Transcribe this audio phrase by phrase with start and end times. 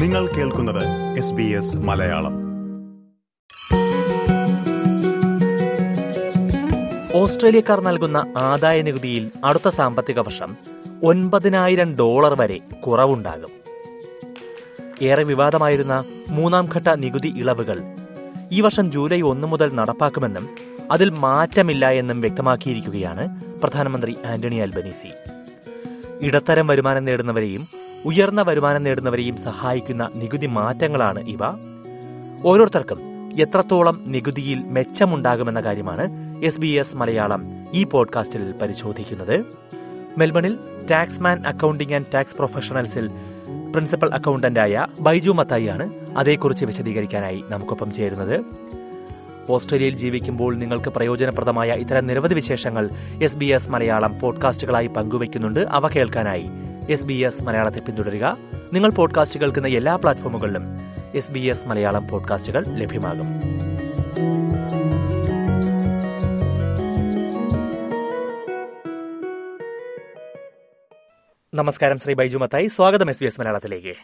[0.00, 0.84] നിങ്ങൾ കേൾക്കുന്നത്
[1.18, 2.34] S B S Malayalam.
[7.14, 10.56] ഓസ്ട്രേലിയക്കാർ നൽകുന്ന ആദായ നികുതിയിൽ അടുത്ത സാമ്പത്തിക വർഷം
[11.04, 13.50] ഒൻപതിനായിരം ഡോളർ വരെ കുറവുണ്ടാകും.
[15.02, 17.80] ഏറെ വിവാദമായിരുന്ന മൂന്നാം ഘട്ട നികുതി ഇളവുകൾ
[18.52, 20.48] ഈ വർഷം ജൂലൈ ഒന്ന് മുതൽ നടപ്പാക്കുമെന്നും
[20.90, 23.28] അതിൽ മാറ്റമില്ല എന്നും വ്യക്തമാക്കിയിരിക്കുകയാണ്
[23.60, 25.39] പ്രധാനമന്ത്രി ആന്റണി അൽബനീസി
[26.22, 27.68] ഇടത്തരം വരുമാനം നേടുന്നവരെയും
[28.04, 31.38] ഉയർന്ന വരുമാനം നേടുന്നവരെയും സഹായിക്കുന്ന നികുതി മാറ്റങ്ങളാണ് ഇവ.
[32.44, 32.98] ഓരോരുത്തർക്കും
[33.40, 39.44] എത്രത്തോളം നികുതിയിൽ മെച്ചമുണ്ടാകുമെന്ന കാര്യമാണ് എസ് ബി എസ് മലയാളം ഈ പോഡ്കാസ്റ്റിൽ പരിശോധിക്കുന്നത്.
[40.18, 40.58] മെൽബണിൽ
[40.90, 43.10] ടാക്സ്മാൻ അക്കൗണ്ടിംഗ് ആൻഡ് ടാക്സ് പ്രൊഫഷണൽസിൽ
[43.72, 48.40] പ്രിൻസിപ്പൽ അക്കൗണ്ടന്റായ ബൈജു മത്തായിയാണ് അതേക്കുറിച്ച് വിശദീകരിക്കാനായി നമുക്കൊപ്പം ചേരുന്നത്.
[49.50, 52.90] ഓസ്ട്രേലിയയിൽ ജീവിക്കുമ്പോൾ നിങ്ങൾക്ക് പ്രയോജനപ്രദമായ ഇത്തരം നിരവധി വിശേഷങ്ങൾ
[53.22, 55.60] എസ് ബി എസ് മലയാളം പോഡ്കാസ്റ്റുകളായി പങ്കുവയ്ക്കുന്നുണ്ട്.
[55.60, 56.46] അവ കേൾക്കാനായി
[56.90, 58.36] എസ് ബി എസ് മലയാളത്തെ പിന്തുടരുക.
[58.72, 60.62] നിങ്ങൾ പോഡ്കാസ്റ്റ് കേൾക്കുന്ന എല്ലാ പ്ലാറ്റ്ഫോമുകളിലും
[61.14, 63.26] എസ് ബി എസ് മലയാളം പോഡ്കാസ്റ്റുകൾ ലഭ്യമാകും.
[71.54, 72.66] നമസ്കാരം ശ്രീ ബൈജു മത്തായി.
[72.66, 73.94] സ്വാഗതം എസ് ബി എസ് മലയാളത്തിലേക്ക്.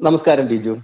[0.00, 0.78] നമസ്കാരം ബിജു.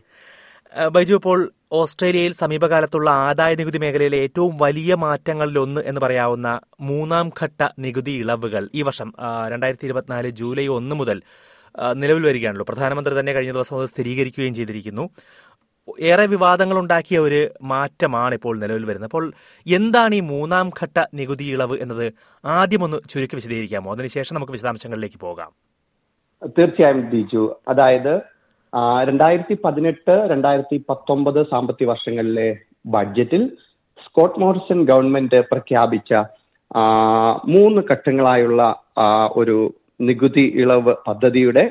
[0.93, 8.11] ബൈജു ഇപ്പോൾ ഓസ്ട്രേലിയയിൽ സമീപകാലത്തുള്ള ആദായ നികുതി മേഖലയിലെ ഏറ്റവും വലിയ മാറ്റങ്ങളിലൊന്ന് എന്ന് പറയാവുന്ന മൂന്നാം ഘട്ട നികുതി
[8.11, 9.13] ഇളവുകൾ ഈ വർഷം
[9.49, 11.23] രണ്ടായിരത്തി ഇരുപത്തിനാല് ജൂലൈ ഒന്ന് മുതൽ
[11.95, 12.67] നിലവിൽ വരികയാണല്ലോ.
[12.69, 15.11] പ്രധാനമന്ത്രി തന്നെ കഴിഞ്ഞ ദിവസം അത് സ്ഥിരീകരിക്കുകയും ചെയ്തിരിക്കുന്നു.
[16.01, 19.09] ഏറെ വിവാദങ്ങൾ ഉണ്ടാക്കിയ ഒരു മാറ്റമാണ് ഇപ്പോൾ നിലവിൽ വരുന്നത്.
[19.09, 19.33] അപ്പോൾ
[19.67, 22.13] എന്താണ് ഈ മൂന്നാം ഘട്ട നികുതി ഇളവ് എന്നത്
[22.45, 23.93] ആദ്യം ഒന്ന് ചുരുക്കി വിശദീകരിക്കാമോ?
[23.93, 25.53] അതിനുശേഷം നമുക്ക് വിശദാംശങ്ങളിലേക്ക് പോകാം.
[26.59, 27.61] തീർച്ചയായും ബിജു.
[27.69, 28.36] അതായത്
[29.09, 32.49] രണ്ടായിരത്തി പതിനെട്ട് രണ്ടായിരത്തി പത്തൊമ്പത് സാമ്പത്തിക വർഷങ്ങളിലെ
[32.87, 33.43] ബഡ്ജറ്റിൽ
[34.07, 36.15] സ്കോട്ട് മോറിസൺ ഗവൺമെന്റ് പ്രഖ്യാപിച്ച
[37.45, 38.63] മൂന്ന് ഘട്ടങ്ങളായുള്ള
[39.37, 39.57] ഒരു
[40.01, 41.65] നികുതി ഇളവ് പദ്ധതിയുടെ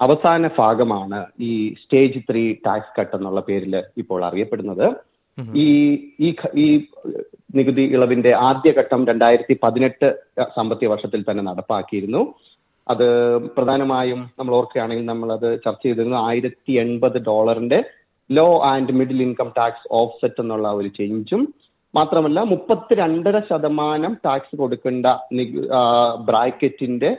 [0.00, 4.86] അവസാന ഭാഗമാണ് ഈ സ്റ്റേജ് ത്രീ ടാക്സ് കട്ട് എന്നുള്ള പേരിൽ ഇപ്പോൾ അറിയപ്പെടുന്നത്.
[5.56, 5.68] ഈ
[6.54, 6.66] ഈ
[7.54, 10.08] നികുതി ഇളവിന്റെ ആദ്യഘട്ടം രണ്ടായിരത്തി പതിനെട്ട്
[10.56, 12.22] സാമ്പത്തിക വർഷത്തിൽ തന്നെ നടപ്പാക്കിയിരുന്നു.
[12.92, 13.06] അത്
[13.56, 17.78] പ്രധാനമായും നമ്മൾ ഓർക്കുകയാണെങ്കിൽ നമ്മൾ അത് ചർച്ച ചെയ്തിരുന്നത് ആയിരത്തി എൺപത് ഡോളറിന്റെ
[18.30, 21.42] low and middle income tax offset എന്നുള്ള ഒരു ചേഞ്ചും.
[21.94, 25.06] മാത്രമല്ല മുപ്പത്തിരണ്ടര ശതമാനം ടാക്സ് കൊടുക്കേണ്ട
[26.28, 27.10] ബ്രാക്കറ്റിന്റെ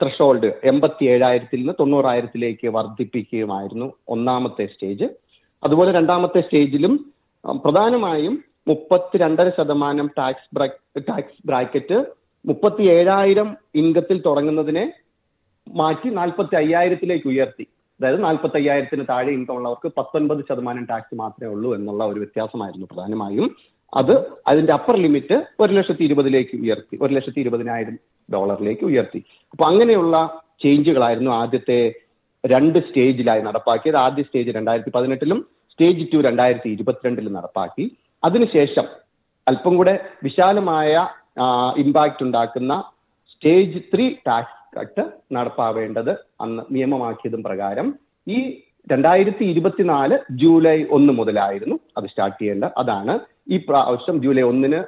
[0.00, 5.06] ത്രഷോൾഡ് എൺപത്തി ഏഴായിരത്തിൽ നിന്ന് തൊണ്ണൂറായിരത്തിലേക്ക് വർദ്ധിപ്പിക്കുകയുമായിരുന്നു ഒന്നാമത്തെ സ്റ്റേജ്.
[5.62, 6.94] അതുപോലെ രണ്ടാമത്തെ സ്റ്റേജിലും
[7.64, 8.34] പ്രധാനമായും
[8.70, 10.48] മുപ്പത്തിരണ്ടര ശതമാനം ടാക്സ്
[11.10, 11.98] ടാക്സ് ബ്രാക്കറ്റ്
[12.44, 14.92] മുപ്പത്തി ഏഴായിരം ഇൻകത്തിൽ തുടങ്ങുന്നതിനെ
[15.66, 17.68] മാറ്റി നാൽപ്പത്തി അയ്യായിരത്തിലേക്ക് ഉയർത്തി.
[18.00, 23.56] അതായത് നാൽപ്പത്തി അയ്യായിരത്തിന് താഴെ ഇൻകം ഉള്ളവർക്ക് പത്തൊൻപത് ശതമാനം ടാക്സ് മാത്രമേ ഉള്ളൂ എന്നുള്ള ഒരു വ്യത്യാസമായിരുന്നു പ്രധാനമായും.
[23.94, 24.14] അത്
[24.46, 27.98] അതിന്റെ അപ്പർ ലിമിറ്റ് ഒരു ലക്ഷത്തി ഇരുപതിലേക്ക് ഉയർത്തി ഒരു ലക്ഷത്തി ഇരുപതിനായിരം
[28.32, 29.24] ഡോളറിലേക്ക് ഉയർത്തി.
[29.50, 31.94] അപ്പൊ അങ്ങനെയുള്ള ചേഞ്ചുകളായിരുന്നു ആദ്യത്തെ
[32.46, 33.96] രണ്ട് സ്റ്റേജിലായി നടപ്പാക്കിയത്.
[33.96, 37.96] ആദ്യ സ്റ്റേജ് രണ്ടായിരത്തി പതിനെട്ടിലും സ്റ്റേജ് ടു രണ്ടായിരത്തി ഇരുപത്തിരണ്ടിലും നടപ്പാക്കി.
[38.24, 38.86] അതിനുശേഷം
[39.48, 41.08] അല്പം കൂടെ വിശാലമായ
[41.82, 42.74] ഇമ്പാക്ട് ഉണ്ടാക്കുന്ന
[43.32, 45.04] സ്റ്റേജ് ത്രീ ടാക്സ് കട്ട്
[45.36, 46.10] നടപ്പാവേണ്ടത്
[46.44, 47.86] അന്ന് നിയമമാക്കിയതും പ്രകാരം.
[48.26, 48.38] ഈ
[48.92, 53.14] രണ്ടായിരത്തി ഇരുപത്തിനാല് ജൂലൈ ഒന്ന് മുതലായിരുന്നു അത് സ്റ്റാർട്ട് ചെയ്യേണ്ട അതാണ്
[53.54, 54.80] ഈ പ്രാവശ്യം ജൂലൈ ഒന്നിന്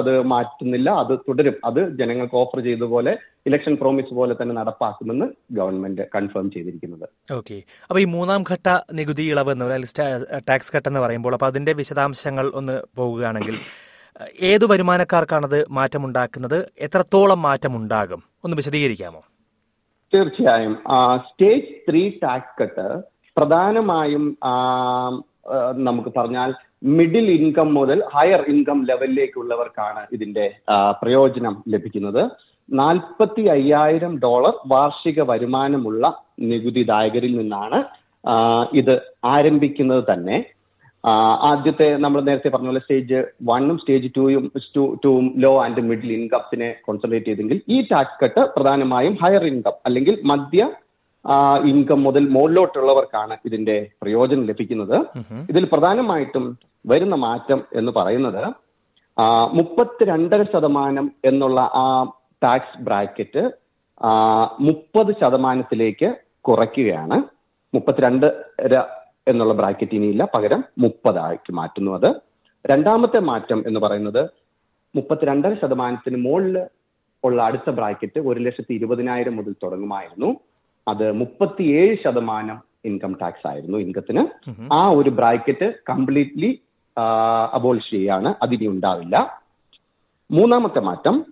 [0.00, 1.56] അത് മാറ്റുന്നില്ല അത് തുടരും.
[1.68, 3.12] അത് ജനങ്ങൾക്ക് ഓഫർ ചെയ്ത പോലെ
[3.48, 5.26] ഇലക്ഷൻ പ്രോമിസ് പോലെ തന്നെ നടപ്പാക്കുമെന്ന്
[5.58, 7.06] ഗവൺമെന്റ് കൺഫേം ചെയ്തിരിക്കുന്നത്.
[7.38, 7.56] ഓക്കെ
[7.88, 8.68] അപ്പൊ ഈ മൂന്നാം ഘട്ട
[9.00, 9.68] നികുതി ഇളവ് എന്ന്
[10.50, 13.58] ടാക്സ് കട്ട് എന്ന് പറയുമ്പോൾ അപ്പൊ അതിന്റെ വിശദാംശങ്ങൾ ഒന്ന് പോകുകയാണെങ്കിൽ
[14.42, 16.58] ഏതു വരുമാനക്കാർക്കാണത് മാറ്റമുണ്ടാക്കുന്നത്?
[16.78, 18.22] എത്രത്തോളം മാറ്റമുണ്ടാകും?
[18.44, 19.20] ഒന്ന് വിശദീകരിക്കാമോ?
[20.14, 20.74] തീർച്ചയായും.
[21.28, 22.86] സ്റ്റേജ് ത്രീ ടാക്സ് കട്ട്
[23.36, 24.24] പ്രധാനമായും
[25.84, 30.46] നമുക്ക് പറഞ്ഞാൽ മിഡിൽ ഇൻകം മുതൽ ഹയർ ഇൻകം ലെവലിലേക്കുള്ളവർക്കാണ് ഇതിന്റെ
[31.02, 32.30] പ്രയോജനം ലഭിക്കുന്നത്.
[32.70, 36.04] നാൽപ്പത്തി അയ്യായിരം ഡോളർ വാർഷിക വരുമാനമുള്ള
[36.40, 37.78] നികുതിദായകരിൽ നിന്നാണ്
[38.74, 38.94] ഇത്
[39.24, 40.36] ആരംഭിക്കുന്നത് തന്നെ.
[41.50, 43.18] ആദ്യത്തെ നമ്മൾ നേരത്തെ പറഞ്ഞ പോലെ സ്റ്റേജ്
[43.48, 44.44] വണ്ണും സ്റ്റേജ് ടൂയും
[45.04, 50.62] ടൂവും ലോ ആൻഡ് മിഡിൽ ഇൻകംസിനെ കോൺസെൻട്രേറ്റ് ചെയ്തെങ്കിൽ ഈ ടാക്സ് കട്ട് പ്രധാനമായും ഹയർ ഇൻകം അല്ലെങ്കിൽ മധ്യ
[51.70, 54.96] ഇൻകം മുതൽ മുകളിലോട്ടുള്ളവർക്കാണ് ഇതിന്റെ പ്രയോജനം ലഭിക്കുന്നത്.
[55.50, 56.46] ഇതിൽ പ്രധാനമായിട്ടും
[56.84, 58.42] വരുന്ന മാറ്റം എന്ന് പറയുന്നത്
[59.58, 61.86] മുപ്പത്തിരണ്ടര ശതമാനം എന്നുള്ള ആ
[62.44, 63.42] ടാക്സ് ബ്രാക്കറ്റ്
[64.68, 66.08] മുപ്പത് ശതമാനത്തിലേക്ക്
[66.48, 67.16] കുറയ്ക്കുകയാണ്.
[67.74, 68.26] മുപ്പത്തിരണ്ട്
[69.28, 70.28] എന്നുള്ള ബ്രാക്കറ്റ് ഇനിയില്ല.
[70.34, 72.14] പകരം മുപ്പതാക്കി മാറ്റുന്നു അത്.
[72.66, 74.30] രണ്ടാമത്തെ മാറ്റം എന്ന് പറയുന്നത്
[74.96, 76.66] മുപ്പത്തിരണ്ടര ശതമാനത്തിന് മുകളിൽ
[77.24, 80.36] ഉള്ള അടുത്ത ബ്രാക്കറ്റ് ഒരു ലക്ഷത്തി ഇരുപതിനായിരം മുതൽ തുടങ്ങുമായിരുന്നു.
[80.88, 84.50] അത് മുപ്പത്തിയേഴ് ശതമാനം ഇൻകം ടാക്സ് ആയിരുന്നു ഇൻകത്തിന്.
[84.72, 86.60] ആ ഒരു ബ്രാക്കറ്റ് കംപ്ലീറ്റ്ലി
[87.52, 88.34] അബോളിഷ് ചെയ്യാണ്.
[88.42, 89.42] അതിനി ഉണ്ടാവില്ല.
[90.30, 91.26] മൂന്നാമത്തെ മാറ്റം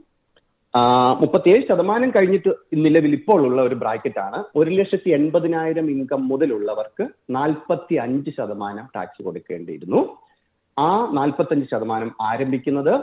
[1.21, 2.51] മുപ്പത്തിയേഴ് ശതമാനം കഴിഞ്ഞിട്ട്
[2.85, 7.05] നിലവിൽ ഇപ്പോൾ ഉള്ള ഒരു ബ്രാക്കറ്റ് ആണ് ഒരു ലക്ഷത്തി എൺപതിനായിരം ഇൻകം മുതലുള്ളവർക്ക്
[7.37, 10.01] നാൽപ്പത്തി അഞ്ച് ശതമാനം ടാക്സ് കൊടുക്കേണ്ടിയിരുന്നു.
[10.77, 12.95] ആ നാൽപ്പത്തഞ്ച് ശതമാനം ആരംഭിക്കുന്നത്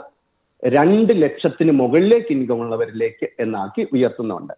[0.62, 4.54] രണ്ട് ലക്ഷത്തിന് മുകളിലേക്ക് ഇൻകം ഉള്ളവരിലേക്ക് എന്നാക്കി ഉയർത്തുന്നുണ്ട്.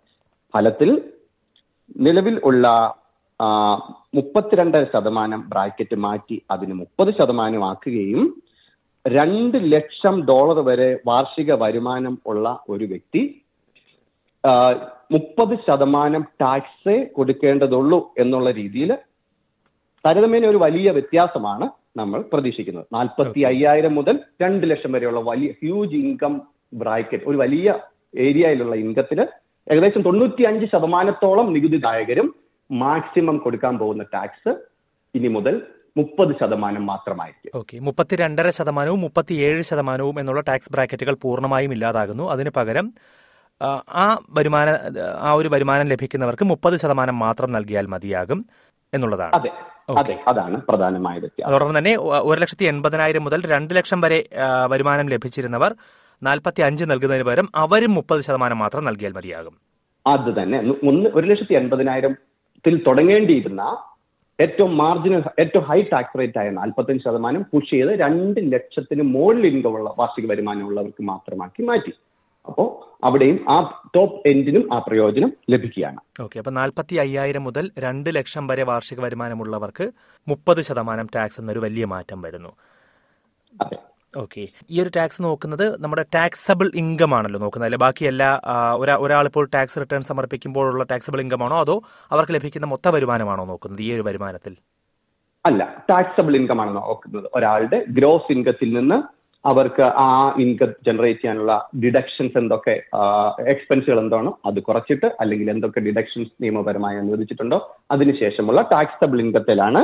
[0.55, 0.91] ഫലത്തിൽ
[2.07, 2.67] നിലവിൽ ഉള്ള
[4.15, 8.25] മുപ്പത്തിരണ്ട് ശതമാനം ബ്രാക്കറ്റ് മാറ്റി അതിന് മുപ്പത് ശതമാനം ആക്കുകയും
[9.05, 13.23] രണ്ട് ലക്ഷം ഡോളർ വരെ വാർഷിക വരുമാനം ഉള്ള ഒരു വ്യക്തി
[15.11, 18.91] മുപ്പത് ശതമാനം ടാക്സ് കൊടുക്കേണ്ടതുള്ളൂ എന്നുള്ള രീതിയിൽ
[20.05, 21.67] താരതമ്യേന ഒരു വലിയ വ്യത്യാസമാണ്
[21.97, 22.87] നമ്മൾ പ്രതീക്ഷിക്കുന്നത്.
[22.93, 26.35] നാൽപ്പത്തി അയ്യായിരം മുതൽ രണ്ട് ലക്ഷം വരെയുള്ള വലിയ ഹ്യൂജ് ഇൻകം
[26.73, 27.69] ബ്രാക്കറ്റ് ഒരു വലിയ
[28.19, 29.25] ഏരിയയിലുള്ള ഇൻകത്തിന്
[29.67, 32.29] ഏകദേശം തൊണ്ണൂറ്റി അഞ്ച് ശതമാനത്തോളം നികുതിദായകരും
[32.71, 34.53] മാക്സിമം കൊടുക്കാൻ പോകുന്ന ടാക്സ്
[35.15, 35.55] ഇനി മുതൽ
[35.97, 37.59] മുപ്പത് ശതമാനം മാത്രമായിരിക്കും.
[37.59, 37.79] ഓക്കെ.
[37.79, 42.31] മുപ്പത്തിരണ്ടര ശതമാനവും മുപ്പത്തിയേഴ് ശതമാനവും എന്നുള്ള ടാക്സ് ബ്രാക്കറ്റുകൾ പൂർണമായും ഇല്ലാതാകുന്നു.
[42.31, 42.93] അതിന് പകരം
[43.89, 44.69] ആ, വരുമാന
[45.21, 48.47] ആ ഒരു വരുമാനം ലഭിക്കുന്നവർക്ക് മുപ്പത് ശതമാനം മാത്രം നൽകിയാൽ മതിയാകും
[48.95, 49.35] എന്നുള്ളതാണ്.
[49.35, 49.51] അതെ.
[49.99, 50.25] അതെ.
[50.29, 54.29] അതാണ് പ്രധാനമായ വ്യക്തി അതോടൊപ്പം തന്നെ ഒരു ലക്ഷത്തി എൺപതിനായിരം മുതൽ രണ്ട് ലക്ഷം വരെ
[54.67, 55.75] വരുമാനം ലഭിച്ചിരുന്നവർ
[56.23, 59.55] നാൽപ്പത്തി അഞ്ച് നൽകുന്നതിന് പകരം അവരും മുപ്പത് ശതമാനം മാത്രം നൽകിയാൽ മതിയാകും.
[60.07, 60.59] അത് തന്നെ.
[60.89, 63.77] ഒന്ന് ഒരു ലക്ഷത്തി എൺപതിനായിരത്തിൽ തുടങ്ങേണ്ടിയിരുന്ന
[64.45, 69.75] ഏറ്റവും മാർജിനൽ ഏറ്റവും ഹൈ ടാക്സ് റേറ്റ് ആയ നാൽപ്പത്തഞ്ച് ശതമാനം പുഷ് ചെയ്ത് രണ്ട് ലക്ഷത്തിന് മുകളിൽ ഇൻകം
[69.79, 71.93] ഉള്ള വാർഷിക വരുമാനം ഉള്ളവർക്ക് മാത്രമാക്കി മാറ്റി.
[72.47, 72.69] അപ്പോൾ
[73.07, 73.57] അവിടെയും ആ
[73.97, 76.01] ടോപ്പ് എൻഡിനും ആ പ്രയോജനം ലഭിക്കുകയാണ്.
[76.25, 79.87] ഓക്കെ അപ്പൊ നാൽപ്പത്തി അയ്യായിരം മുതൽ രണ്ട് ലക്ഷം വരെ വാർഷിക വരുമാനമുള്ളവർക്ക്
[80.29, 82.53] മുപ്പത് ശതമാനം ടാക്സ് എന്നൊരു വലിയ മാറ്റം വരുന്നു.
[83.53, 83.79] അതെ.
[84.15, 87.67] ഓക്കെ ഈ ഒരു ടാക്സ് നോക്കുന്നത് നമ്മുടെ ടാക്സബിൾ ഇൻകം ആണല്ലോ നോക്കുന്നത്.
[87.69, 87.79] അല്ലെ?
[87.85, 88.31] ബാക്കി എല്ലാ
[89.05, 91.77] ഒരാൾ ഇപ്പോൾ ടാക്സ് റിട്ടേൺ സമർപ്പിക്കുമ്പോഴുള്ള ടാക്സബിൾ ഇൻകം ആണോ അതോ
[92.11, 94.55] അവർക്ക് ലഭിക്കുന്ന മൊത്ത വരുമാനമാണോ നോക്കുന്നത് ഈ ഒരു വരുമാനത്തിൽ?
[95.47, 97.27] അല്ല ടാക്സബിൾ ഇൻകം ആണ് നോക്കുന്നത്.
[97.35, 98.99] ഒരാളുടെ ഗ്രോസ് ഇൻകത്തിൽ നിന്ന്
[99.45, 100.09] അവർക്ക് ആ
[100.45, 101.53] ഇൻകം ജനറേറ്റ് ചെയ്യാനുള്ള
[101.85, 102.75] ഡിഡക്ഷൻസ് എന്തൊക്കെ
[103.53, 107.59] എക്സ്പെൻസുകൾ എന്താണോ അത് കുറച്ചിട്ട് അല്ലെങ്കിൽ എന്തൊക്കെ ഡിഡക്ഷൻസ് നിയമപരമായി അനുവദിച്ചിട്ടുണ്ടോ
[107.91, 109.83] അതിനുശേഷമുള്ള ടാക്സബിൾ ഇൻകത്തിലാണ്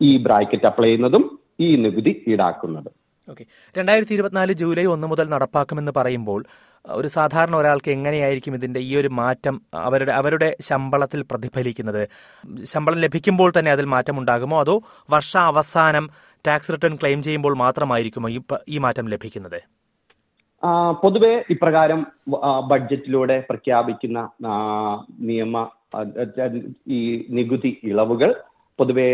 [0.00, 1.24] ഈ ബ്രാക്കറ്റ് അപ്ലൈ ചെയ്യുന്നതും
[1.60, 3.07] ഈ നികുതി ഈടാക്കുന്നതും.
[3.28, 3.44] ഓക്കെ
[3.74, 6.40] രണ്ടായിരത്തി ഇരുപത്തിനാല് ജൂലൈ ഒന്ന് മുതൽ നടപ്പാക്കുമെന്ന് പറയുമ്പോൾ
[6.84, 9.54] ഒരു സാധാരണ ഒരാൾക്ക് എങ്ങനെയായിരിക്കും ഇതിന്റെ ഈ ഒരു മാറ്റം
[9.86, 12.02] അവരുടെ അവരുടെ ശമ്പളത്തിൽ പ്രതിഫലിക്കുന്നത്?
[12.64, 14.76] ശമ്പളം ലഭിക്കുമ്പോൾ തന്നെ അതിൽ മാറ്റം ഉണ്ടാകുമോ അതോ
[15.10, 16.10] വർഷാവസാനം
[16.46, 18.28] ടാക്സ് റിട്ടേൺ ക്ലെയിം ചെയ്യുമ്പോൾ മാത്രമായിരിക്കുമോ
[18.68, 19.60] ഈ മാറ്റം ലഭിക്കുന്നത്?
[21.02, 22.00] പൊതുവെ ഇപ്രകാരം
[22.70, 24.20] ബഡ്ജറ്റിലൂടെ പ്രഖ്യാപിക്കുന്ന
[25.20, 25.66] നിയമ
[26.88, 28.30] ഈ നികുതി ഇളവുകൾ
[28.78, 29.10] പൊതുവെ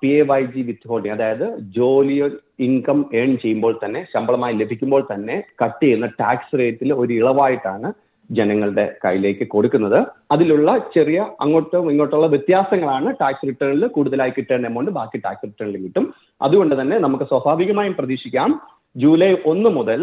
[0.00, 2.16] P A Y G withholding അതായത് ജോലി
[2.66, 7.88] ഇൻകം ഏൺ ചെയ്യുമ്പോൾ തന്നെ ശമ്പളമായി ലഭിക്കുമ്പോൾ തന്നെ കട്ട് ചെയ്യുന്ന ടാക്സ് റേറ്റിൽ ഒരു ഇളവായിട്ടാണ്
[8.30, 9.98] ജനങ്ങളുടെ കയ്യിലേക്ക് കൊടുക്കുന്നത്.
[10.34, 16.06] അതിലുള്ള ചെറിയ അങ്ങോട്ടും ഇങ്ങോട്ടുള്ള വ്യത്യാസങ്ങളാണ് ടാക്സ് റിട്ടേണിൽ കൂടുതലായി കിട്ടേണ്ട എമൗണ്ട് ബാക്കി ടാക്സ് റിട്ടേണിൽ കിട്ടും.
[16.46, 18.52] അതുകൊണ്ട് തന്നെ നമുക്ക് സ്വാഭാവികമായും പ്രതീക്ഷിക്കാം
[18.96, 20.00] ജൂലൈ ഒന്ന് മുതൽ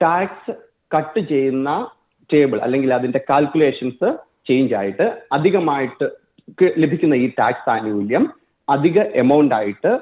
[0.00, 0.52] ടാക്സ്
[0.90, 1.70] കട്ട് ചെയ്യുന്ന
[2.30, 4.08] ടേബിൾ അല്ലെങ്കിൽ അതിന്റെ കാൽക്കുലേഷൻസ്
[4.48, 5.06] ചേഞ്ച് ആയിട്ട്
[5.36, 6.06] അധികമായിട്ട്
[6.82, 8.24] ലഭിക്കുന്ന ഈ ടാക്സ് ആനുകൂല്യം
[8.68, 9.92] അധിക എമൗണ്ട് ആയിട്ട്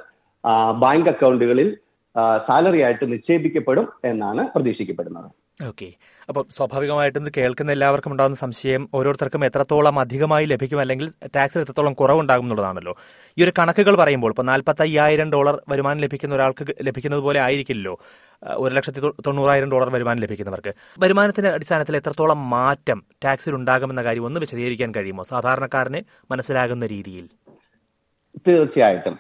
[0.83, 1.69] ബാങ്ക് അക്കൗണ്ടുകളിൽ
[2.17, 5.31] സാലറി ആയിട്ട് നിക്ഷേപിക്കപ്പെടും എന്നാണ് പ്രതീക്ഷിക്കപ്പെടുന്നത്.
[5.67, 5.93] ഓക്കെ.
[6.29, 12.43] അപ്പോൾ സ്വാഭാവികമായിട്ടും ഇത് കേൾക്കുന്ന എല്ലാവർക്കും ഉണ്ടാകുന്ന സംശയം ഓരോരുത്തർക്കും എത്രത്തോളം അധികമായി ലഭിക്കും അല്ലെങ്കിൽ ടാക്സിൽ എത്രത്തോളം കുറവുണ്ടാകും
[12.43, 12.97] എന്നുള്ളതാണല്ലോ.
[13.39, 18.01] ഈ ഒരു കണക്കുകൾ പറയുമ്പോൾ ഇപ്പോൾ നാൽപ്പത്തി അയ്യായിരം ഡോളർ വരുമാനം ലഭിക്കുന്ന ഒരാൾക്ക് ലഭിക്കുന്നത് പോലെ ആയിരിക്കില്ലല്ലോ.
[18.43, 20.75] ഒരു ലക്ഷത്തി തൊണ്ണൂറായിരം ഡോളർ വരുമാനം ലഭിക്കുന്നവർക്ക്.
[20.99, 25.23] വരുമാനത്തിന്റെ അടിസ്ഥാനത്തിൽ എത്രത്തോളം മാറ്റം ടാക്സിൽ ഉണ്ടാകുമെന്ന കാര്യം ഒന്ന് വിശദീകരിക്കാൻ കഴിയുമോ?
[25.23, 27.29] സാധാരണക്കാരന് മനസ്സിലാകുന്ന രീതിയിൽ.
[28.39, 29.19] തീർച്ചയായിട്ടും.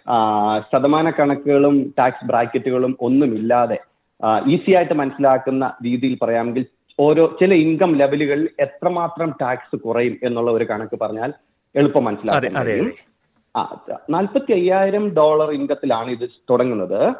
[0.60, 3.78] ശതമാന കണക്കുകളും ടാക്സ് ബ്രാക്കറ്റുകളും ഒന്നുമില്ലാതെ
[4.48, 6.66] ഈസി ആയിട്ട് മനസ്സിലാക്കുന്ന രീതിയിൽ പറയാമെങ്കിൽ
[7.00, 11.32] ഓരോ ചില ഇൻകം ലെവലുകളിൽ എത്രമാത്രം ടാക്സ് കുറയും എന്നുള്ള ഒരു കണക്ക് പറഞ്ഞാൽ
[11.76, 12.92] എളുപ്പം മനസ്സിലാക്കാൻ കഴിയും.
[13.56, 13.78] ആ
[14.10, 17.14] നാൽപ്പത്തി അയ്യായിരം ഡോളർ ഇൻകത്തിലാണ് ഇത് തുടങ്ങുന്നത്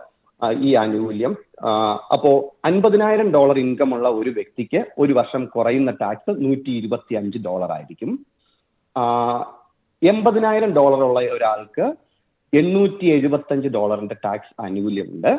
[0.59, 1.37] ഈ ആനുകൂല്യം.
[2.13, 7.73] അപ്പോ അൻപതിനായിരം ഡോളർ ഇൻകം ഉള്ള ഒരു വ്യക്തിക്ക് ഒരു വർഷം കുറയുന്ന ടാക്സ് നൂറ്റി ഇരുപത്തി അഞ്ച് ഡോളർ
[7.73, 8.27] ആയിരിക്കും.
[8.97, 9.37] ആ,
[10.03, 11.95] എൺപതിനായിരം ഡോളർ ഉള്ള ഒരാൾക്ക്
[12.57, 15.39] എണ്ണൂറ്റി എഴുപത്തഞ്ച് ഡോളറിന്റെ ടാക്സ് ആനുകൂല്യമുണ്ട്.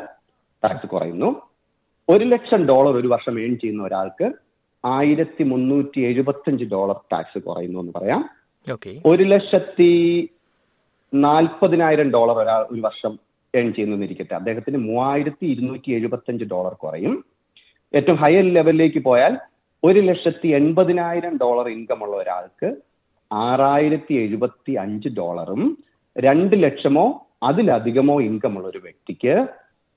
[0.64, 1.42] ടാക്സ് കുറയുന്നു.
[2.08, 4.32] ഒരു ലക്ഷം ഡോളർ ഒരു വർഷം ഏൺ ചെയ്യുന്ന ഒരാൾക്ക്
[4.84, 8.22] ആയിരത്തി മുന്നൂറ്റി എഴുപത്തഞ്ച് ഡോളർ ടാക്സ് കുറയുന്നു എന്ന് പറയാം.
[9.06, 9.90] ഒരു ലക്ഷത്തി
[11.14, 13.18] നാൽപ്പതിനായിരം ഡോളർ ഒരാൾ ഒരു വർഷം
[13.54, 14.34] ഏൺ ചെയ്യുന്നു ഇരിക്കട്ടെ.
[14.34, 17.24] അദ്ദേഹത്തിന് മൂവായിരത്തി ഇരുന്നൂറ്റി എഴുപത്തഞ്ച് ഡോളർ കുറയും.
[17.94, 19.38] ഏറ്റവും ഹയർ ലെവലിലേക്ക് പോയാൽ
[19.84, 22.76] ഒരു ലക്ഷത്തി എൺപതിനായിരം ഡോളർ ഇൻകം ഉള്ള ഒരാൾക്ക്
[23.32, 25.62] ആറായിരത്തി എഴുപത്തി അഞ്ച് ഡോളറും
[26.16, 27.04] രണ്ട് ലക്ഷമോ
[27.42, 29.34] അതിലധികമോ ഇൻകം ഉള്ള ഒരു വ്യക്തിക്ക്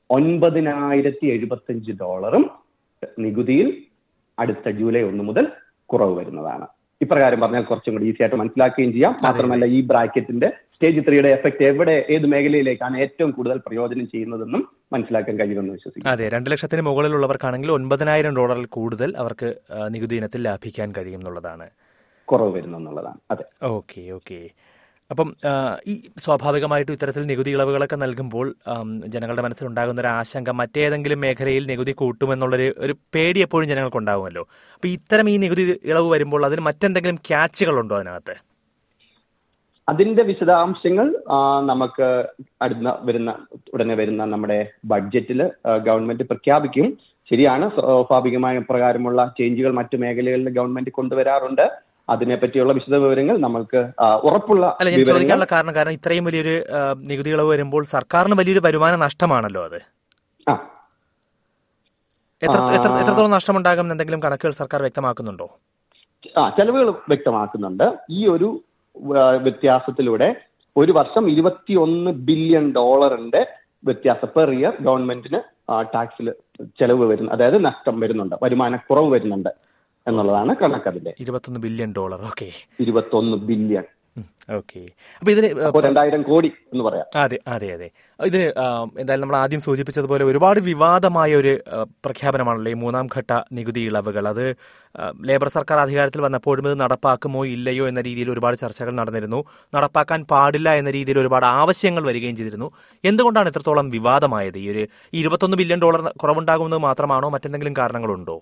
[0.09, 2.45] ഒൻപതിനായിരത്തി എഴുപത്തി അഞ്ച് ഡോളറും
[3.19, 3.69] നികുതിയിൽ
[4.39, 5.45] അടുത്ത ജൂലൈ ഒന്ന് മുതൽ
[5.89, 6.65] കുറവ് വരുന്നതാണ്.
[7.01, 9.13] ഇപ്രകാരം പറഞ്ഞാൽ കുറച്ചും കൂടി ഈസി ആയിട്ട് മനസ്സിലാക്കുകയും ചെയ്യാം.
[9.23, 14.63] മാത്രമല്ല ഈ ബ്രാക്കറ്റിന്റെ സ്റ്റേജ് ത്രീയുടെ എഫക്ട് എവിടെ ഏത് മേഖലയിലേക്കാണ് ഏറ്റവും കൂടുതൽ പ്രയോജനം ചെയ്യുന്നതെന്നും
[14.93, 16.11] മനസ്സിലാക്കാൻ കഴിയുമെന്ന് വിശ്വസിക്കുന്നു.
[16.13, 19.49] അതെ രണ്ട് ലക്ഷത്തിന് മുകളിലുള്ളവർക്കാണെങ്കിൽ ഒൻപതിനായിരം ഡോളറിൽ കൂടുതൽ അവർക്ക്
[19.95, 21.67] നികുതി ഇനത്തിൽ ലാഭിക്കാൻ കഴിയും എന്നുള്ളതാണ്.
[22.25, 23.45] കുറവ് വരുന്നു എന്നുള്ളതാണ് അതെ.
[23.65, 24.39] Okay okay.
[25.11, 25.29] അപ്പം
[25.87, 28.47] ഈ സ്വാഭാവികമായിട്ടും ഇത്തരത്തിൽ നികുതി ഇളവുകളൊക്കെ നൽകുമ്പോൾ
[29.05, 35.29] ജനങ്ങളുടെ മനസ്സിലുണ്ടാകുന്ന ഒരു ആശങ്ക മറ്റേതെങ്കിലും മേഖലയിൽ നികുതി കൂട്ടുമെന്നുള്ളൊരു ഒരു പേടി എപ്പോഴും ജനങ്ങൾക്ക് ഉണ്ടാകുമല്ലോ അപ്പൊ ഇത്തരം
[35.29, 38.35] ഈ നികുതി ഇളവ് വരുമ്പോൾ അതിന് മറ്റെന്തെങ്കിലും ക്യാച്ചുകൾ ഉണ്ടോ അതിനകത്ത്?
[39.87, 41.07] അതിന്റെ വിശദാംശങ്ങൾ
[41.65, 42.07] നമുക്ക്
[42.61, 43.31] അടുത്ത വരുന്ന
[43.73, 45.41] ഉടനെ വരുന്ന നമ്മുടെ ബഡ്ജറ്റിൽ
[45.87, 46.87] ഗവൺമെന്റ് പ്രഖ്യാപിക്കും.
[47.29, 51.65] ശരിയാണ് സ്വാഭാവികമായ പ്രകാരമുള്ള ചേഞ്ചുകൾ മറ്റു മേഖലകളിൽ ഗവൺമെന്റ് കൊണ്ടുവരാറുണ്ട്.
[52.09, 53.79] അതിനെപ്പറ്റിയുള്ള വിശദ വിവരങ്ങൾ നമ്മൾക്ക്
[54.27, 56.55] ഉറപ്പുള്ള അല്ല ഞാൻ ചോദിക്കാനുള്ള കാരണം കാരണം ഇത്രയും വലിയൊരു
[57.11, 59.79] നികുതി ഇളവ് വരുമ്പോൾ സർക്കാരിന് വലിയൊരു വരുമാന നഷ്ടമാണല്ലോ അത്.
[62.41, 65.47] എത്രത്തോളം നഷ്ടമുണ്ടാകും എന്തെങ്കിലും കണക്കുകൾ സർക്കാർ വ്യക്തമാക്കുന്നുണ്ടോ?
[66.37, 67.87] ആ ചെലവുകൾ വ്യക്തമാക്കുന്നുണ്ട്.
[68.09, 68.49] ഈ ഒരു
[69.45, 70.29] വ്യത്യാസത്തിലൂടെ
[70.75, 73.41] ഒരു വർഷം ഇരുപത്തിയൊന്ന് ബില്യൺ ഡോളറിന്റെ
[73.83, 75.39] വ്യത്യാസം പെർ ഇയർ ഗവൺമെന്റിന്
[75.95, 76.27] ടാക്സിൽ
[76.79, 79.49] ചെലവ് വരുന്നു അതായത് നഷ്ടം വരുന്നുണ്ട് വരുമാന കുറവ് വരുന്നുണ്ട്.
[80.07, 81.13] എന്നുള്ളതാണ് കണക്കതിന്റെ.
[81.25, 82.49] ഇരുപത്തൊന്ന് ബില്യൺ ഡോളർ ഓക്കെ
[82.85, 83.85] ഇരുപത്തൊന്ന് ബില്യൺ
[84.57, 84.81] ഓക്കെ
[85.19, 85.47] അപ്പൊ ഇതിന്
[85.85, 87.07] രണ്ടായിരം കോടി എന്ന് പറയാം.
[87.23, 87.87] അതെ അതെ അതെ.
[88.19, 88.45] ഇതിന്
[89.01, 91.53] എന്തായാലും നമ്മൾ ആദ്യം സൂചിപ്പിച്ചതുപോലെ ഒരുപാട് വിവാദമായ ഒരു
[92.05, 94.25] പ്രഖ്യാപനമാണല്ലോ ഈ മൂന്നാം ഘട്ട നികുതി ഇളവുകൾ.
[94.33, 94.45] അത്
[95.29, 99.41] ലേബർ സർക്കാർ അധികാരത്തിൽ വന്നപ്പോഴും ഇത് നടപ്പാക്കുമോ ഇല്ലയോ എന്ന രീതിയിൽ ഒരുപാട് ചർച്ചകൾ നടന്നിരുന്നു.
[99.77, 102.69] നടപ്പാക്കാൻ പാടില്ല എന്ന രീതിയിൽ ഒരുപാട് ആവശ്യങ്ങൾ വരികയും ചെയ്തിരുന്നു.
[103.03, 104.59] എന്തുകൊണ്ടാണ് ഇത്രത്തോളം വിവാദമായത്?
[104.65, 104.85] ഈ ഒരു
[105.21, 107.29] ഇരുപത്തൊന്ന് ബില്യൺ ഡോളർ കുറവുണ്ടാകുന്നത് മാത്രമാണോ?
[107.37, 108.37] മറ്റെന്തെങ്കിലും കാരണങ്ങളുണ്ടോ?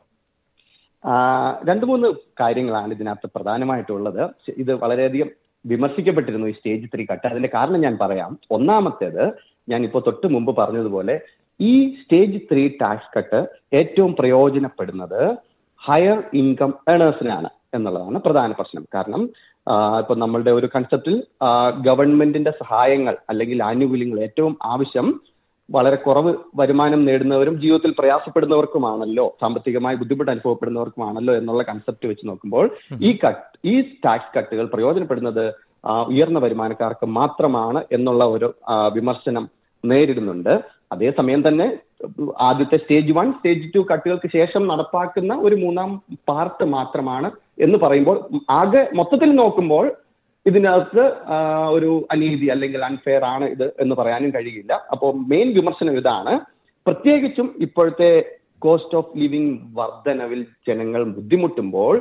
[1.70, 2.08] രണ്ട് മൂന്ന്
[2.42, 4.22] കാര്യങ്ങളാണ് ഇതിനകത്ത് പ്രധാനമായിട്ടുള്ളത്.
[4.58, 5.30] ഇത് വളരെയധികം
[5.66, 7.26] വിമർശിക്കപ്പെട്ടിരുന്നു ഈ സ്റ്റേജ് ത്രീ കട്ട്.
[7.28, 8.32] അതിന്റെ കാരണം ഞാൻ പറയാം.
[8.52, 9.24] ഒന്നാമത്തേത്
[9.72, 11.16] ഞാൻ ഇപ്പോൾ തൊട്ട് മുമ്പ് പറഞ്ഞതുപോലെ
[11.60, 13.40] ഈ സ്റ്റേജ് ത്രീ ടാക്സ് കട്ട്
[13.80, 15.22] ഏറ്റവും പ്രയോജനപ്പെടുന്നത്
[15.82, 18.84] ഹയർ ഇൻകം ഏണേഴ്സിനാണ് എന്നുള്ളതാണ് പ്രധാന പ്രശ്നം.
[18.96, 19.22] കാരണം
[20.02, 21.16] ഇപ്പൊ നമ്മളുടെ ഒരു കൺസെപ്റ്റിൽ
[21.88, 25.08] ഗവൺമെന്റിന്റെ സഹായങ്ങൾ അല്ലെങ്കിൽ ആനുകൂല്യങ്ങൾ ഏറ്റവും ആവശ്യം
[25.74, 32.66] വളരെ കുറവ് വരുമാനം നേടുന്നവരും ജീവിതത്തിൽ പ്രയാസപ്പെടുന്നവർക്കുമാണല്ലോ സാമ്പത്തികമായി ബുദ്ധിമുട്ട് അനുഭവപ്പെടുന്നവർക്കുമാണല്ലോ എന്നുള്ള കൺസെപ്റ്റ് വെച്ച് നോക്കുമ്പോൾ
[33.02, 33.76] ഈ കട്ട് ഈ
[34.06, 35.46] ടാക്സ് കട്ടുകൾ പ്രയോജനപ്പെടുന്നത്
[36.10, 38.48] ഉയർന്ന വരുമാനക്കാർക്ക് മാത്രമാണ് എന്നുള്ള ഒരു
[38.94, 39.46] വിമർശനം
[39.84, 40.54] നേരിടുന്നുണ്ട്.
[40.94, 41.66] അതേസമയം തന്നെ
[42.42, 45.90] ആദ്യത്തെ സ്റ്റേജ് വൺ സ്റ്റേജ് ടു കട്ടുകൾക്ക് ശേഷം നടപ്പാക്കുന്ന ഒരു മൂന്നാം
[46.30, 48.18] പാർട്ട് മാത്രമാണ് എന്ന് പറയുമ്പോൾ
[48.50, 49.86] ആകെ മൊത്തത്തിൽ നോക്കുമ്പോൾ
[50.46, 51.04] ഇതിനകത്ത്
[51.76, 54.74] ഒരു അനീതി അല്ലെങ്കിൽ അൺഫെയർ ആണ് ഇത് എന്ന് പറയാനും കഴിയില്ല.
[54.92, 56.34] അപ്പോൾ മെയിൻ വിമർശനം ഇതാണ്.
[56.88, 58.10] പ്രത്യേകിച്ചും ഇപ്പോഴത്തെ
[58.66, 61.96] കോസ്റ്റ് ഓഫ് ലിവിംഗ് വർധനവിൽ ജനങ്ങൾ ബുദ്ധിമുട്ടുമ്പോൾ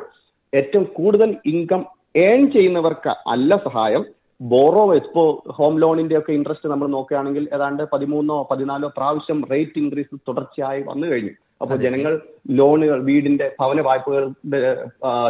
[0.52, 1.84] ഏറ്റവും കൂടുതൽ ഇൻകം
[2.16, 4.04] ഏൺ ചെയ്യുന്നവർക്ക് അല്ല സഹായം.
[4.40, 5.22] ബോറോ ഇപ്പോ
[5.56, 11.34] ഹോം ലോണിന്റെ ഒക്കെ ഇൻട്രസ്റ്റ് നമ്മൾ നോക്കുകയാണെങ്കിൽ ഏതാണ്ട് പതിമൂന്നോ പതിനാലോ പ്രാവശ്യം റേറ്റ് ഇൻക്രീസ് തുടർച്ചയായി വന്നു കഴിഞ്ഞു.
[11.62, 12.12] അപ്പോൾ ജനങ്ങൾ
[12.58, 14.60] ലോണുകൾ വീടിന്റെ ഭവന വായ്പകളുടെ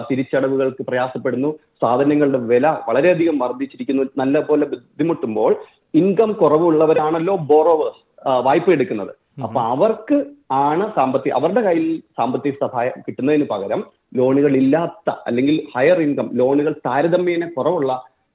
[0.08, 1.50] തിരിച്ചടവുകൾക്ക് പ്രയാസപ്പെടുന്നു.
[1.82, 4.04] സാധനങ്ങളുടെ വില വളരെയധികം വർദ്ധിച്ചിരിക്കുന്നു.
[4.22, 5.52] നല്ല പോലെ ബുദ്ധിമുട്ടുമ്പോൾ
[5.94, 8.00] ഇൻകം കുറവുള്ളവരാണല്ലോ ബോറോവേഴ്സ്
[8.46, 9.12] വായ്പ എടുക്കുന്നത്.
[9.44, 10.16] അപ്പൊ അവർക്ക്
[10.64, 11.86] ആണ് സാമ്പത്തിക അവരുടെ കയ്യിൽ
[12.18, 13.80] സാമ്പത്തിക സഹായം കിട്ടുന്നതിന് പകരം
[14.16, 17.92] ലോണുകൾ ഇല്ലാത്ത അല്ലെങ്കിൽ ഹയർ ഇൻകം ലോണുകൾ താരതമ്യേന കുറവുള്ള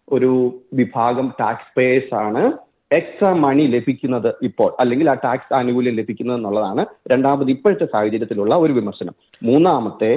[0.07, 0.31] ഒരു
[0.79, 2.43] വിഭാഗം ടാക്സ് പേയേഴ്സ് ആണ്
[2.91, 9.15] എക്സ്ട്രാ മണി ലഭിക്കുന്നത് ഇപ്പോൾ അല്ലെങ്കിൽ ആ ടാക്സ് ആനുകൂല്യം ലഭിക്കുന്നത് എന്നുള്ളതാണ് രണ്ടാമത് ഇപ്പോഴത്തെ സാഹചര്യത്തിലുള്ള ഒരു വിമർശനം.
[9.43, 10.11] മൂന്നാമത്തെ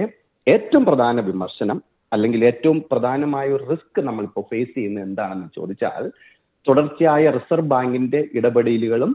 [0.47, 6.05] ഏറ്റവും പ്രധാന വിമർശനം അല്ലെങ്കിൽ ഏറ്റവും പ്രധാനമായ ഒരു റിസ്ക് നമ്മളിപ്പോൾ ഫേസ് ചെയ്യുന്നത് എന്താണെന്ന് ചോദിച്ചാൽ
[6.67, 9.13] തുടർച്ചയായ റിസർവ് ബാങ്കിന്റെ ഇടപെടലുകളും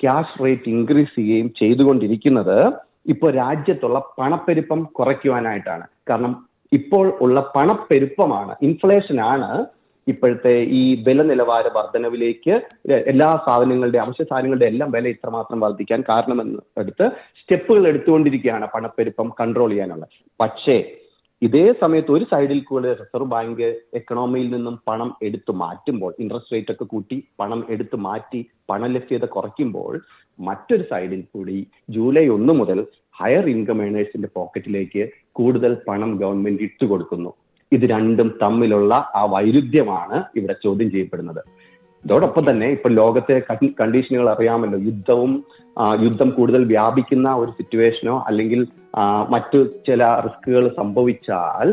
[0.00, 2.58] ക്യാഷ് റേറ്റ് ഇൻക്രീസ് ചെയ്യുകയും ചെയ്തുകൊണ്ടിരിക്കുന്നത്
[3.06, 5.84] ഇപ്പോൾ രാജ്യത്തുള്ള പണപ്പെരുപ്പം കുറയ്ക്കുവാനായിട്ടാണ്.
[6.10, 6.32] കാരണം
[6.72, 9.50] ഇപ്പോൾ ഉള്ള പണപ്പെരുപ്പമാണ് ഇൻഫ്ലേഷൻ ആണ്
[10.12, 12.54] ഇപ്പോഴത്തെ ഈ വില നിലവാര വർധനവിലേക്ക്
[13.12, 17.06] എല്ലാ സാധനങ്ങളുടെ അവശ്യ സാധനങ്ങളുടെ എല്ലാം വില ഇത്രമാത്രം വർദ്ധിക്കാൻ കാരണമെന്ന് എടുത്ത്
[17.40, 20.06] സ്റ്റെപ്പുകൾ എടുത്തുകൊണ്ടിരിക്കുകയാണ് പണപ്പെരുപ്പം കൺട്രോൾ ചെയ്യാനുള്ള.
[20.40, 20.76] പക്ഷേ
[21.42, 23.66] ഇതേ സമയത്ത് ഒരു സൈഡിൽ കൂടെ റിസർവ് ബാങ്ക്
[23.98, 29.92] എക്കണോമിയിൽ നിന്നും പണം എടുത്തു മാറ്റുമ്പോൾ ഇൻട്രസ്റ്റ് റേറ്റ് ഒക്കെ കൂട്ടി പണം എടുത്തു മാറ്റി പണലഭ്യത കുറയ്ക്കുമ്പോൾ
[30.38, 31.58] മറ്റൊരു സൈഡിൽ കൂടി
[31.96, 32.80] ജൂലൈ ഒന്ന് മുതൽ
[33.20, 37.30] ഹയർ ഇൻകം ഏണേഴ്സിന്റെ പോക്കറ്റിലേക്ക് കൂടുതൽ പണം ഗവൺമെന്റ് ഇട്ടുകൊടുക്കുന്നു.
[37.72, 41.42] ഇത് രണ്ടും തമ്മിലുള്ള ആ വൈരുദ്ധ്യമാണ് ഇവിടെ ചോദ്യം ചെയ്യപ്പെടുന്നത്.
[42.04, 43.36] ഇതോടൊപ്പം തന്നെ ഇപ്പൊ ലോകത്തെ
[43.80, 44.78] കണ്ടീഷനുകൾ അറിയാമല്ലോ.
[44.78, 45.32] യുദ്ധവും
[46.02, 48.60] യുദ്ധം കൂടുതൽ വ്യാപിക്കുന്ന ഒരു സിറ്റുവേഷനോ അല്ലെങ്കിൽ
[49.34, 49.58] മറ്റു
[49.88, 51.68] ചില റിസ്കുകൾ സംഭവിച്ചാൽ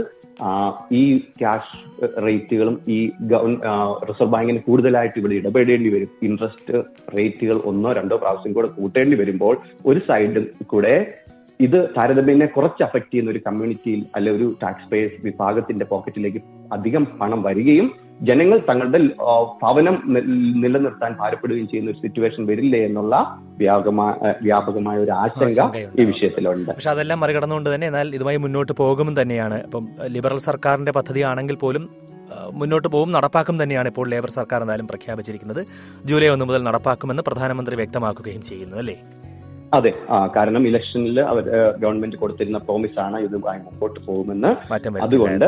[0.91, 1.77] ഈ ക്യാഷ്
[2.25, 2.97] റേറ്റുകളും ഈ
[4.09, 6.09] റിസർവ് ബാങ്കിന് കൂടുതലായിട്ട് ഇവിടെ ഇടപെടേണ്ടി വരും.
[6.23, 6.73] ഇൻട്രസ്റ്റ്
[7.17, 10.95] റേറ്റുകൾ ഒന്നോ രണ്ടോ പ്രാവശ്യം കൂടെ കൂട്ടേണ്ടി വരുമ്പോൾ ഒരു സൈഡിൽ കൂടെ
[11.59, 16.39] ഇത് താരതമ്യനെ കുറച്ച് അഫക്ട് ചെയ്യുന്ന ഒരു കമ്മ്യൂണിറ്റിയിൽ അല്ലെ ഒരു ടാക്സ് പേയേഴ്സ് വിഭാഗത്തിന്റെ പോക്കറ്റിലേക്ക്
[16.77, 17.87] അധികം പണം വരികയും
[18.27, 18.99] ജനങ്ങൾ തങ്ങളുടെ
[19.61, 19.95] ഭവനം
[20.63, 23.15] നിലനിർത്താൻ ഭാരപ്പെടുകയും ചെയ്യുന്ന ഒരു സിറ്റുവേഷൻ വരില്ലേ എന്നുള്ള
[23.61, 25.65] വ്യാപകമായ ഒരു ആശങ്ക
[26.01, 26.71] ഈ വിഷയത്തിലുണ്ട്.
[26.71, 29.59] പക്ഷെ അതെല്ലാം മറികടന്നുകൊണ്ട് തന്നെ എന്നാൽ ഇതുമായി മുന്നോട്ട് പോകും തന്നെയാണ്.
[29.67, 29.85] ഇപ്പം
[30.15, 31.85] ലിബറൽ സർക്കാരിന്റെ പദ്ധതി ആണെങ്കിൽ പോലും
[32.59, 35.61] മുന്നോട്ട് പോകും നടപ്പാക്കും തന്നെയാണ് ഇപ്പോൾ ലേബർ സർക്കാർ എന്തായാലും പ്രഖ്യാപിച്ചിരിക്കുന്നത്.
[36.09, 38.95] ജൂലൈ ഒന്ന് മുതൽ നടപ്പാക്കുമെന്ന് പ്രധാനമന്ത്രി വ്യക്തമാക്കുകയും ചെയ്യുന്നു അല്ലേ?
[39.73, 41.43] അതെ ആ കാരണം ഇലക്ഷനിൽ അവർ
[41.77, 44.47] ഗവൺമെന്റ് കൊടുത്തിരുന്ന പ്രോമിസ് ആണ് ഇത് മുമ്പോട്ട് പോകുമെന്ന്.
[45.03, 45.45] അതുകൊണ്ട്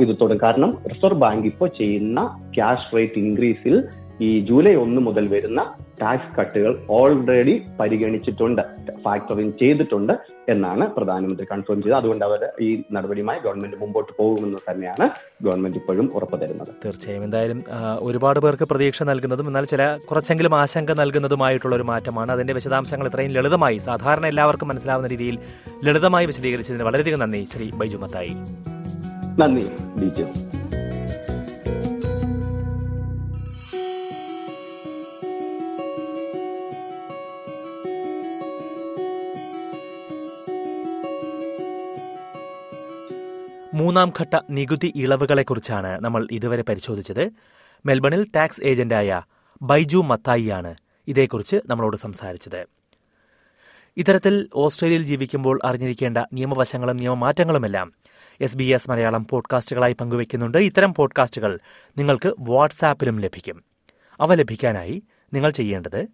[0.00, 0.42] ഇത് തുടങ്ങും.
[0.42, 3.84] കാരണം റിസർവ് ബാങ്ക് ഇപ്പോൾ ചെയ്യുന്ന ക്യാഷ് റേറ്റ് ഇൻക്രീസിൽ
[4.20, 5.60] ഈ ജൂലൈ ഒന്ന് മുതൽ വരുന്ന
[6.02, 8.62] ടാക്സ് കട്ടുകൾ ഓൾറെഡി പരിഗണിച്ചിട്ടുണ്ട്
[9.04, 10.12] ഫാക്ടറിങ് ചെയ്തിട്ടുണ്ട്
[10.48, 11.98] എന്നാണ് പ്രധാനമന്ത്രി കൺഫേം ചെയ്തത്.
[11.98, 15.10] അതുകൊണ്ട് അവർ ഈ നടപടിയുമായി ഗവൺമെന്റ് മുമ്പോട്ട് പോകുമെന്ന് തന്നെയാണ്
[15.42, 16.68] ഗവൺമെന്റ് ഇപ്പോഴും ഉറപ്പു തരുന്നത്.
[16.84, 17.24] തീർച്ചയായും.
[17.24, 17.64] എന്തായാലും
[18.00, 22.32] ഒരുപാട് പേർക്ക് പ്രതീക്ഷ നൽകുന്നതും എന്നാൽ ചില കുറച്ചെങ്കിലും ആശങ്ക നൽകുന്നതുമായിട്ടുള്ള ഒരു മാറ്റമാണ്.
[22.32, 25.38] അതിന്റെ വിശദാംശങ്ങൾ ഇത്രയും ലളിതമായി സാധാരണ എല്ലാവർക്കും മനസ്സിലാവുന്ന രീതിയിൽ
[25.84, 27.48] ലളിതമായി വിശദീകരിച്ചതിന് വളരെയധികം നന്ദി.
[27.54, 28.34] ശ്രീ ബൈജു മത്തായി.
[29.40, 29.66] നന്ദി
[30.00, 30.26] ബിജു
[43.94, 47.30] മൂന്നാം ഘട്ട നികുതി ഇളവുകളെക്കുറിച്ചാണ് നമ്മൾ ഇതുവരെ പരിശോധിച്ചത്.
[47.86, 49.22] മെൽബണിൽ ടാക്സ് ഏജന്റായ
[49.62, 50.74] ബൈജു മത്തായിയാണ്
[51.08, 52.66] ഇതേക്കുറിച്ച് നമ്മളോട് സംസാരിച്ചത്.
[53.96, 57.92] ഇത്തരത്തിൽ ഓസ്ട്രേലിയയിൽ ജീവിക്കുമ്പോൾ അറിഞ്ഞിരിക്കേണ്ട നിയമവശങ്ങളും നിയമമാറ്റങ്ങളുമെല്ലാം
[58.40, 60.58] എസ് ബി എസ് മലയാളം പോഡ്കാസ്റ്റുകളായി പങ്കുവയ്ക്കുന്നുണ്ട്.
[60.58, 61.58] ഇത്തരം പോഡ്കാസ്റ്റുകൾ
[61.98, 63.64] നിങ്ങൾക്ക് വാട്സാപ്പിലും ലഭിക്കും.
[64.20, 65.02] അവ ലഭിക്കാനായി
[65.34, 66.08] നിങ്ങൾ ചെയ്യേണ്ടത്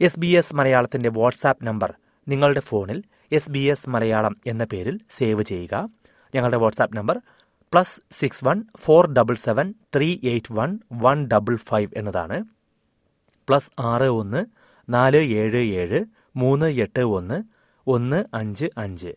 [0.00, 1.94] എസ് ബി എസ് മലയാളത്തിന്റെ വാട്സാപ്പ് നമ്പർ
[2.28, 3.02] നിങ്ങളുടെ ഫോണിൽ
[3.32, 6.01] എസ് ബി എസ് മലയാളം എന്ന പേരിൽ സേവ് ചെയ്യുക.
[6.34, 7.20] ഞങ്ങളുടെ WhatsApp number
[7.72, 12.44] plus six one four double seven three eight one one double five എന്നതാണ്.
[13.48, 14.46] പ്ലസ് ആറ് ഒന്ന്
[14.88, 16.04] നാല് ഏഴ് ഏഴ്
[16.36, 17.42] മൂന്ന് എട്ട് ഒന്ന്
[17.86, 19.12] ഒന്ന് അഞ്ച് അഞ്ച്.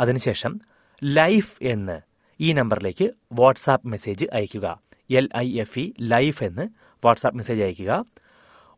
[0.00, 0.60] അതിനുശേഷം
[1.04, 2.00] ലൈഫ് എന്ന്
[2.40, 4.80] ഈ നമ്പറിലേക്ക് വാട്സാപ്പ് മെസ്സേജ് അയയ്ക്കുക
[5.10, 6.68] L I F E life എന്ന്
[7.04, 8.06] വാട്സാപ്പ് മെസ്സേജ് അയയ്ക്കുക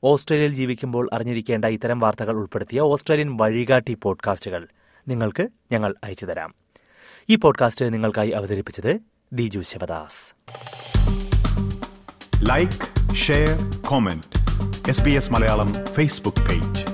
[0.02, 4.68] ഓസ്ട്രേലിയയിൽ ജീവിക്കുമ്പോൾ അറിഞ്ഞിരിക്കേണ്ട ഇത്തരം വാർത്തകൾ ഉൾപ്പെടുത്തിയ ഓസ്ട്രേലിയൻ വഴികാട്ടി പോഡ്കാസ്റ്റുകൾ
[5.08, 6.54] നിങ്ങൾക്ക് ഞങ്ങൾ അയച്ചു തരാം
[7.28, 9.00] ഈ പോഡ്കാസ്റ്റ് നിങ്ങൾക്കായി അവതരിപ്പിച്ചത്
[9.32, 10.34] Diju Sivadas.
[12.48, 14.24] Like share comment
[14.88, 16.91] S B S Malayalam Facebook page